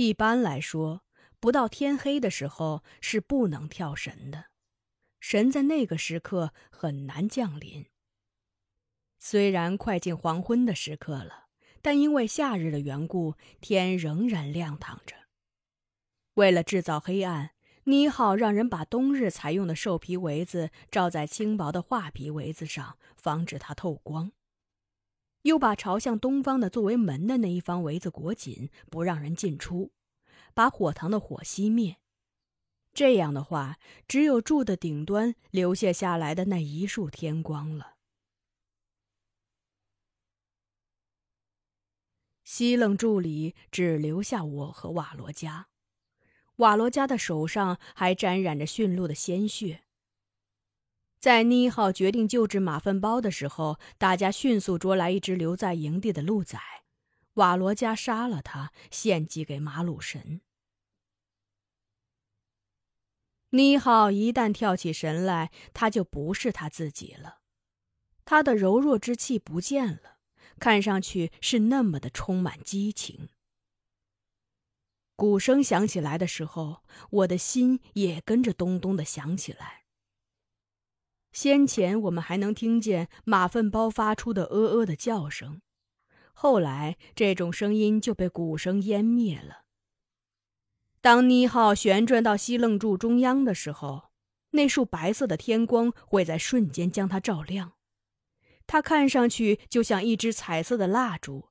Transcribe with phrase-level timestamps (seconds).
[0.00, 1.02] 一般来说，
[1.40, 4.44] 不到天黑的时候是不能跳神的，
[5.18, 7.86] 神在那个时刻很难降临。
[9.18, 11.46] 虽然快进黄昏的时刻了，
[11.82, 15.16] 但因为夏日的缘故，天仍然亮堂着。
[16.34, 17.50] 为了制造黑暗，
[17.82, 24.30] 妮浩让人把冬日采用的兽皮围子罩在轻薄的画皮围子上，防止它透光。
[25.48, 29.92] 又把朝向东方的作为门的那一方围子裹紧，不让人进出，
[30.52, 31.96] 把火塘的火熄灭。
[32.92, 37.94] 这样的话，只有柱的顶端留下下来的那一束天光了。
[42.44, 45.68] 西楞柱里只留下我和瓦罗加，
[46.56, 49.84] 瓦罗加的手上还沾染着驯鹿的鲜血。
[51.20, 56.58] 在妮浩决定救治马粪包的时候，大家迅速捉来一只留在营地的鹿仔，
[57.34, 60.40] 瓦罗加杀了它，献祭给马鲁神。
[63.50, 67.40] 妮浩一旦跳起神来，他就不是他自己了，
[68.24, 70.18] 他的柔弱之气不见了，
[70.60, 73.30] 看上去是那么的充满激情。
[75.16, 79.86] 鼓声响起来的时候，我的心也跟着咚咚的响起来。
[81.40, 85.62] 先前我们还能听见马粪包发出的呃呃的叫声，
[86.32, 89.62] 后来这种声音就被鼓声湮灭了。
[91.00, 94.10] 当妮号旋转到西楞柱中央的时候，
[94.50, 97.74] 那束白色的天光会在瞬间将它照亮，
[98.66, 101.50] 它看上去就像一支彩色的蜡烛，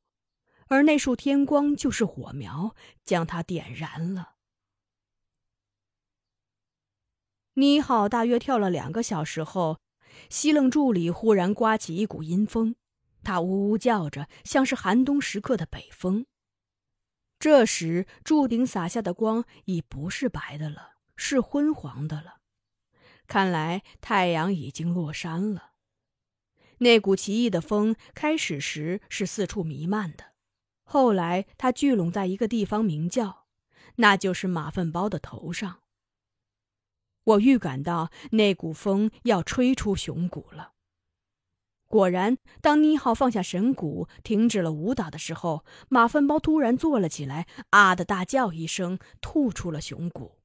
[0.68, 4.34] 而那束天光就是火苗，将它点燃了。
[7.60, 9.80] 妮好大约跳了两个小时后，
[10.30, 12.76] 西楞柱里忽然刮起一股阴风，
[13.24, 16.28] 它呜呜叫着，像是寒冬时刻的北风。
[17.40, 22.36] 这时柱顶洒下的光已不是白的了，是昏黄的了。
[23.26, 25.72] 看来太阳已经落山了。
[26.78, 30.26] 那股奇异的风开始时是四处弥漫的，
[30.84, 33.48] 后来它聚拢在一个地方鸣叫，
[33.96, 35.80] 那就是马粪包的头上。
[37.28, 40.74] 我预感到那股风要吹出熊谷了。
[41.88, 50.40] 果然，当妮浩放下神鼓，停止了舞蹈的时候，马粪包突然坐了起来，啊的大叫一声，吐出了熊骨。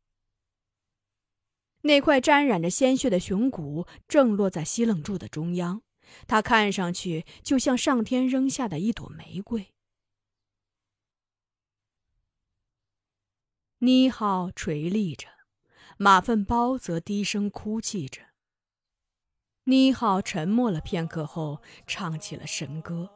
[1.82, 5.82] 那块沾染着鲜血的熊骨正落在西冷柱的中央，
[6.28, 9.72] 它看上去就像上天扔下的一朵玫瑰。
[13.78, 15.41] 妮浩垂立着。
[16.02, 18.22] 马粪包则低声哭泣着。
[19.66, 23.08] 妮浩沉默了片刻后，唱起了神歌。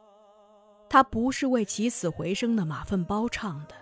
[0.87, 3.75] 他不是为起死回生的马粪包唱的，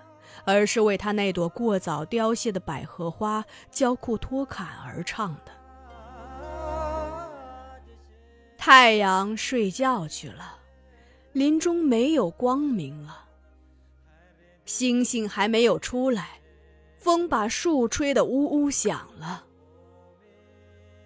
[0.44, 5.52] 而是为他那朵过早凋谢的百合花焦库托坎而唱的。
[8.58, 10.58] 太阳睡觉去了，
[11.32, 13.26] 林中没有光明了。
[14.66, 16.40] 星星还没有出来。
[17.06, 19.44] 风把树吹得呜呜响了。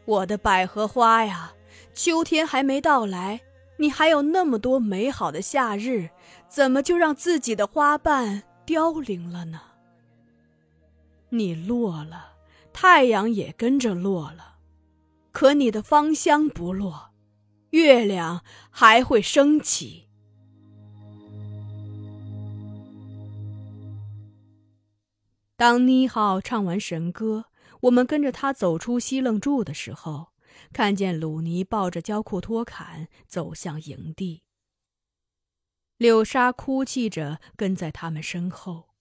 [0.06, 1.52] 我的百合花呀，
[1.94, 3.42] 秋天还没到来，
[3.80, 6.10] 你还有那么多美好的夏日，
[6.48, 9.60] 怎么就让自己的花瓣凋零了呢？
[11.32, 12.38] 你落了，
[12.72, 14.56] 太阳也跟着落了，
[15.34, 17.10] 可你的芳香不落，
[17.72, 20.09] 月亮还会升起。
[25.60, 27.48] 当妮浩唱完神歌，
[27.82, 30.30] 我们跟着他走出西楞柱的时候，
[30.72, 34.44] 看见鲁尼抱着焦库托坎走向营地。
[35.98, 38.92] 柳莎哭泣着跟在他们身后。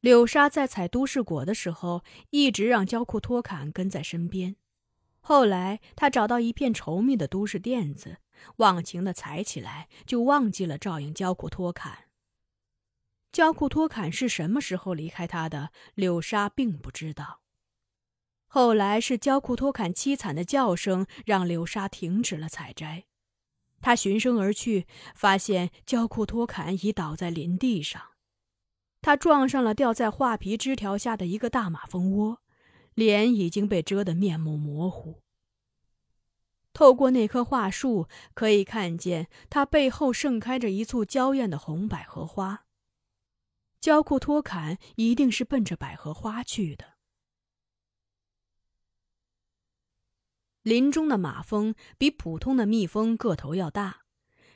[0.00, 4.56] 柳莎在采都市果的时候，一直让焦库托坎跟在身边。
[5.20, 8.16] 后来，他找到一片稠密的都市垫子，
[8.56, 12.07] 忘情的踩起来，就忘记了照应焦库托坎。
[13.30, 15.70] 焦库托坎是什么时候离开他的？
[15.94, 17.40] 柳莎并不知道。
[18.46, 23.04] 后来是焦库托坎凄惨的叫声让柳莎停止了采摘。
[23.80, 28.02] 他循声而去，发现焦库托坎已倒在林地上。
[29.00, 32.40] 他撞上了吊在画皮枝条下的一个大马蜂窝，
[32.94, 35.22] 脸已经被遮得面目模糊。
[36.72, 42.64] 透过那棵桦树，可以看见它背后盛开着一簇娇艳的红百合花。
[43.80, 46.94] 焦库托坎一定是奔着百合花去的。
[50.62, 54.02] 林中的马蜂比普通的蜜蜂个头要大，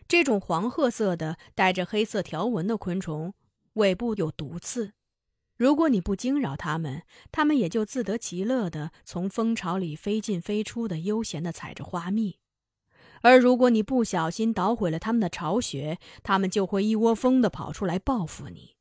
[0.06, 3.32] 这种黄褐色的带着黑色条纹的昆虫，
[3.74, 4.92] 尾部有毒刺。
[5.56, 12.40] 如果你不惊扰它们，它们也就自得其乐的从蜂巢里飞进飞出的悠闲的采着花蜜；
[13.22, 18.76] 而如果你不小心捣毁了它们的巢穴，它们就会一窝蜂的跑出来报复你。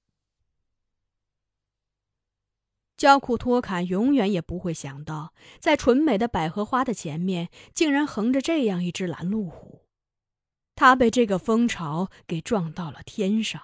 [3.02, 9.88] 焦库托坎永远也不会想到，在纯美的百合花的前面，竟然横着这样一只拦路虎。
[10.76, 13.60] 他被这个蜂巢给撞到了天上。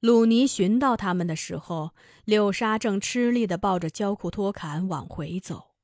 [0.00, 1.94] 鲁尼寻到他们的时候，
[2.24, 5.76] 柳沙正吃力的抱着焦库托坎往回走。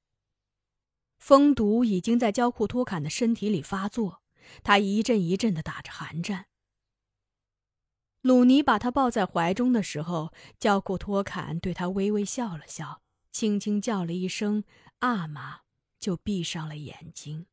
[1.21, 4.23] 蜂毒已经在焦库托坎的身体里发作，
[4.65, 6.47] 他一阵一阵的打着寒战。
[8.23, 13.01] 鲁尼把他抱在怀中的时候，焦库托坎对他微微笑了笑，
[13.33, 14.65] 轻轻叫了一声
[15.01, 15.61] “阿玛”，
[15.99, 17.47] 就闭上了眼睛。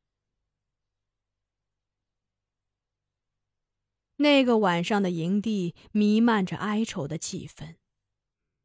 [4.16, 7.76] 那个晚上的营地弥漫着哀愁的气氛。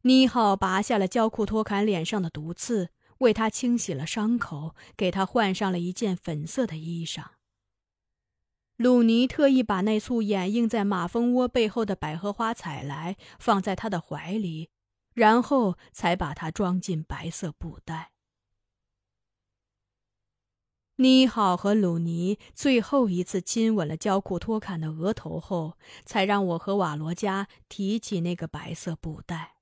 [0.01, 2.89] 尼浩拔下了焦库托坎脸上的毒刺，
[3.19, 7.27] 为他清洗了伤口，给他换上了一件粉色的衣裳。
[8.83, 14.71] 鲁尼特意把那簇掩映在马蜂窝背后的百合花采来，放在他的怀里，
[15.13, 18.11] 然后才把它装进白色布袋。
[20.97, 29.55] 妮好和鲁尼最后一次亲吻了焦库托坎的额头后，才让我和瓦罗加提起那个白色布袋。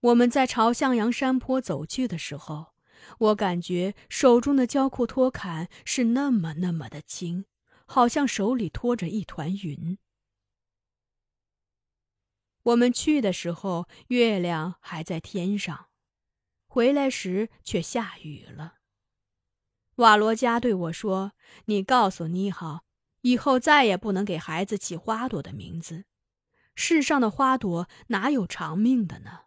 [0.00, 2.72] 我们在朝向阳山坡走去的时候。
[3.18, 7.44] 我感觉手中的胶库托坎是那么那么的轻，
[7.86, 9.98] 好像手里托着一团云。
[12.62, 15.86] 我们去的时候，月亮还在天上，
[16.66, 18.74] 回来时却下雨了。
[19.96, 21.32] 瓦罗加对我说
[21.66, 22.84] ：“你告诉妮好，
[23.22, 26.04] 以后再也不能给孩子起花朵的名字。
[26.74, 29.40] 世上的花朵哪有长命的呢？”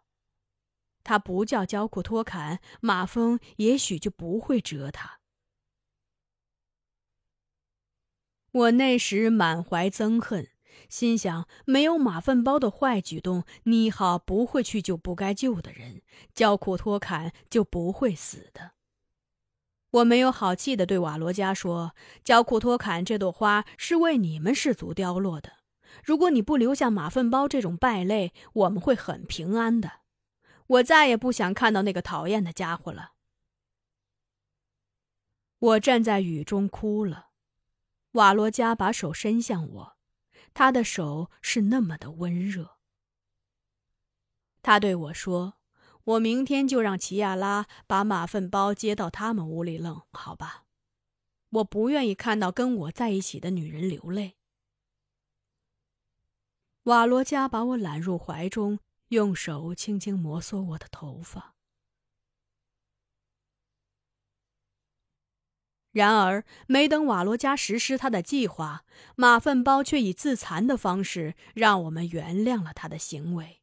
[1.04, 5.20] 他不叫焦库托坎，马蜂也许就不会蛰他。
[8.50, 10.48] 我那时满怀憎恨，
[10.88, 16.02] 心想：没有马粪包的坏举动，妮好不会去救不该救的人，
[16.32, 18.72] 焦库托坎就不会死的。
[19.90, 25.52] 我没有好气的对瓦罗加说：“焦库托坎这朵花是为你们氏族凋落的，
[26.04, 29.90] 如果你不留下马粪包这种败类，我们会很平安的。”
[30.66, 33.12] 我再也不想看到那个讨厌的家伙了。
[35.58, 37.30] 我站在雨中哭了。
[38.12, 39.96] 瓦罗加把手伸向我，
[40.52, 42.76] 他的手是那么的温热。
[44.62, 45.54] 他对我说
[46.04, 50.64] ：“我明天就让齐亚拉把马粪包接到他们屋里扔，好吧？
[51.50, 54.36] 我不愿意看到跟我在一起的女人流泪。”
[56.84, 58.78] 瓦罗加把我揽入怀中。
[59.08, 61.54] 用手轻轻摩挲我的头发。
[65.92, 68.84] 然而，没等瓦罗加实施他的计划，
[69.14, 73.60] 马粪包却以自残的方式让我们原谅了他的行为。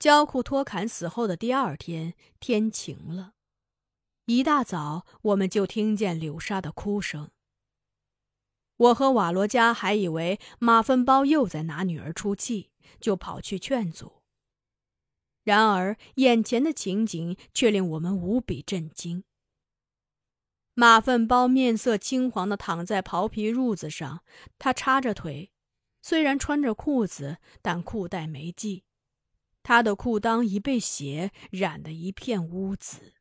[0.00, 3.34] 焦库托坎死后的第二天，天晴了，
[4.24, 7.30] 一大早我们就听见柳沙的哭声。
[8.80, 14.22] 我和瓦罗加还以为马粪包又在拿女儿出气，就跑去劝阻。
[15.42, 19.24] 然而，眼前的情景却令我们无比震惊。
[20.72, 24.24] 马粪包面色青黄的躺在刨皮褥子上，
[24.58, 25.50] 他叉着腿，
[26.00, 28.84] 虽然穿着裤子，但裤带没系，
[29.62, 33.12] 他的裤裆已被血染得一片乌紫。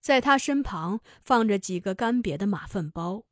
[0.00, 3.24] 在他身旁放着几个干瘪的马粪包。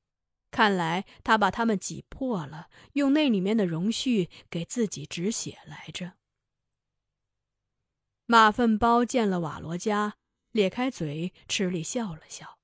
[0.50, 6.14] 看来他把它们挤破了，用那里面的绒絮给自己止血来着。
[8.26, 10.16] 马粪包见了瓦罗加，
[10.52, 12.58] 咧开嘴，吃力笑了笑，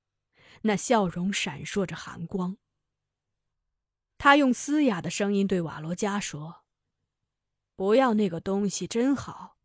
[0.61, 2.57] 那笑容闪烁着寒光。
[4.17, 6.63] 他用嘶哑的声音对瓦罗加说
[7.75, 9.57] ：“不要那个东西真好，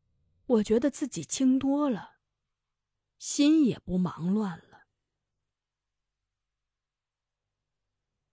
[0.47, 2.17] 我觉得自己轻多了，
[3.19, 4.72] 心也不忙乱了。”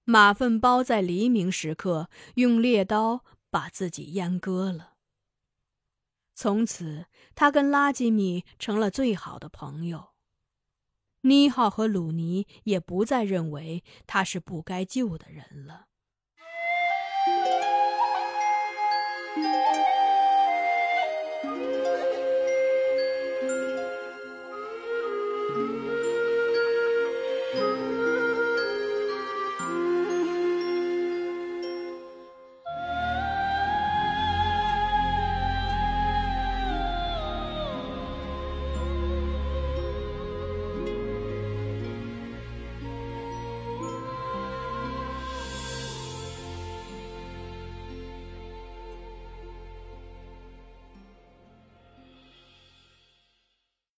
[0.10, 4.96] 马粪包在黎明时刻用猎刀把自己阉割了。
[6.34, 10.16] 从此，他跟拉吉米成了最好的朋友。
[11.22, 15.86] 尼浩和鲁尼也不再认为他是不该救的人了。